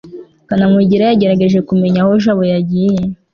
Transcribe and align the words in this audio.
kanamugire 0.49 1.03
yagerageje 1.05 1.59
kumenya 1.69 1.99
aho 2.03 2.13
jabo 2.23 2.43
yagiye 2.53 3.01